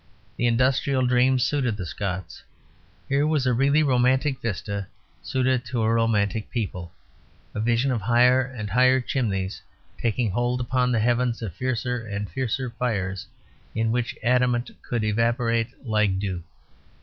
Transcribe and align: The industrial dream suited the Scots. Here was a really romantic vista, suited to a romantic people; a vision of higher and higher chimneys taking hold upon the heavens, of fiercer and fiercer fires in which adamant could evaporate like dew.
The 0.35 0.47
industrial 0.47 1.05
dream 1.05 1.37
suited 1.37 1.77
the 1.77 1.85
Scots. 1.85 2.41
Here 3.07 3.27
was 3.27 3.45
a 3.45 3.53
really 3.53 3.83
romantic 3.83 4.41
vista, 4.41 4.87
suited 5.21 5.63
to 5.65 5.83
a 5.83 5.93
romantic 5.93 6.49
people; 6.49 6.91
a 7.53 7.59
vision 7.59 7.91
of 7.91 8.01
higher 8.01 8.41
and 8.41 8.71
higher 8.71 8.99
chimneys 8.99 9.61
taking 9.99 10.31
hold 10.31 10.59
upon 10.59 10.91
the 10.91 10.99
heavens, 10.99 11.43
of 11.43 11.53
fiercer 11.53 12.03
and 12.03 12.27
fiercer 12.31 12.71
fires 12.71 13.27
in 13.75 13.91
which 13.91 14.17
adamant 14.23 14.71
could 14.81 15.03
evaporate 15.03 15.67
like 15.85 16.17
dew. 16.17 16.41